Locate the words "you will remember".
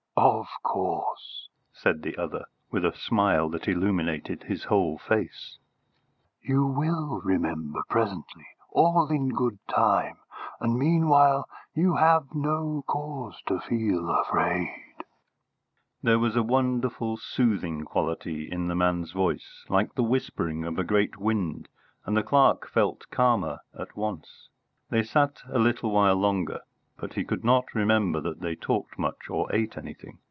6.41-7.81